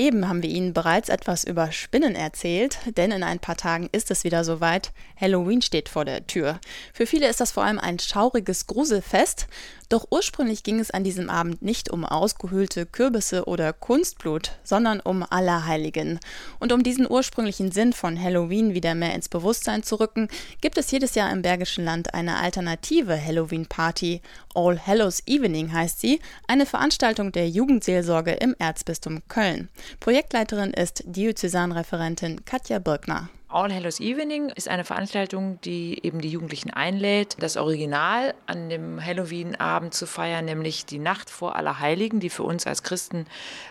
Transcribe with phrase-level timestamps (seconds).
[0.00, 4.12] Eben haben wir Ihnen bereits etwas über Spinnen erzählt, denn in ein paar Tagen ist
[4.12, 4.92] es wieder soweit.
[5.20, 6.60] Halloween steht vor der Tür.
[6.92, 9.48] Für viele ist das vor allem ein schauriges Gruselfest,
[9.88, 15.24] doch ursprünglich ging es an diesem Abend nicht um ausgehöhlte Kürbisse oder Kunstblut, sondern um
[15.28, 16.20] Allerheiligen.
[16.60, 20.28] Und um diesen ursprünglichen Sinn von Halloween wieder mehr ins Bewusstsein zu rücken,
[20.60, 24.20] gibt es jedes Jahr im Bergischen Land eine alternative Halloween-Party.
[24.54, 29.70] All Hallows Evening heißt sie, eine Veranstaltung der Jugendseelsorge im Erzbistum Köln.
[30.00, 33.28] Projektleiterin ist Diözesanreferentin Katja Birkner.
[33.50, 39.02] All Hallows Evening ist eine Veranstaltung, die eben die Jugendlichen einlädt, das Original an dem
[39.02, 43.24] Halloween-Abend zu feiern, nämlich die Nacht vor Allerheiligen, die für uns als Christen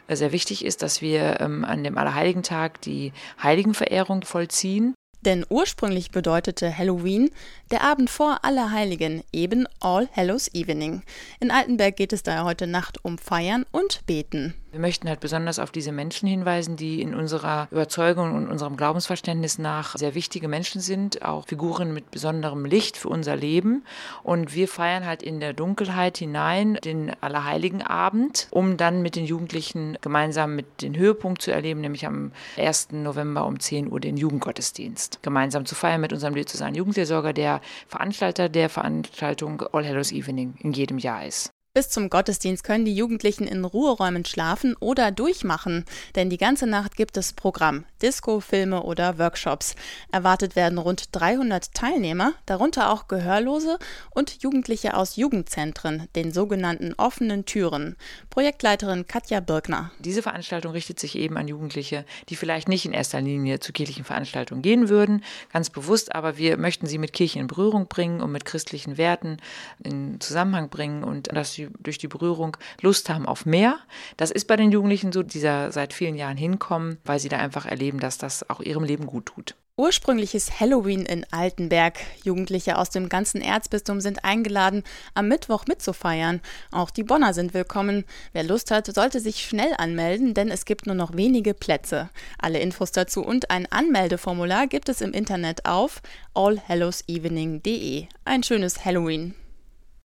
[0.08, 4.96] äh, sehr wichtig ist, dass wir ähm, an dem Allerheiligen-Tag die Heiligenverehrung vollziehen.
[5.22, 7.30] Denn ursprünglich bedeutete Halloween
[7.70, 11.04] der Abend vor Allerheiligen, eben All Hallows Evening.
[11.40, 14.56] In Altenberg geht es daher heute Nacht um Feiern und Beten.
[14.78, 19.58] Wir möchten halt besonders auf diese Menschen hinweisen, die in unserer Überzeugung und unserem Glaubensverständnis
[19.58, 23.84] nach sehr wichtige Menschen sind, auch Figuren mit besonderem Licht für unser Leben.
[24.22, 29.26] Und wir feiern halt in der Dunkelheit hinein den Allerheiligen Abend, um dann mit den
[29.26, 32.90] Jugendlichen gemeinsam mit den Höhepunkt zu erleben, nämlich am 1.
[32.92, 35.24] November um 10 Uhr den Jugendgottesdienst.
[35.24, 40.72] Gemeinsam zu feiern mit unserem diözesanen Jugendseelsorger, der Veranstalter der Veranstaltung All Hallows Evening in
[40.72, 41.52] jedem Jahr ist.
[41.78, 46.96] Bis zum Gottesdienst können die Jugendlichen in Ruheräumen schlafen oder durchmachen, denn die ganze Nacht
[46.96, 49.76] gibt es Programm, Disco, Filme oder Workshops.
[50.12, 53.78] Erwartet werden rund 300 Teilnehmer, darunter auch Gehörlose
[54.10, 57.96] und Jugendliche aus Jugendzentren, den sogenannten offenen Türen.
[58.32, 59.92] Projektleiterin Katja Birkner.
[60.00, 64.04] Diese Veranstaltung richtet sich eben an Jugendliche, die vielleicht nicht in erster Linie zu kirchlichen
[64.04, 68.32] Veranstaltungen gehen würden, ganz bewusst, aber wir möchten sie mit Kirchen in Berührung bringen und
[68.32, 69.38] mit christlichen Werten
[69.84, 73.80] in Zusammenhang bringen und dass sie durch die Berührung Lust haben auf mehr.
[74.18, 77.38] Das ist bei den Jugendlichen so, die da seit vielen Jahren hinkommen, weil sie da
[77.38, 79.56] einfach erleben, dass das auch ihrem Leben gut tut.
[79.80, 82.00] Ursprüngliches Halloween in Altenberg.
[82.24, 84.84] Jugendliche aus dem ganzen Erzbistum sind eingeladen,
[85.14, 86.42] am Mittwoch mitzufeiern.
[86.72, 88.04] Auch die Bonner sind willkommen.
[88.34, 92.10] Wer Lust hat, sollte sich schnell anmelden, denn es gibt nur noch wenige Plätze.
[92.40, 96.02] Alle Infos dazu und ein Anmeldeformular gibt es im Internet auf
[96.34, 98.08] allhallowsevening.de.
[98.26, 99.36] Ein schönes Halloween.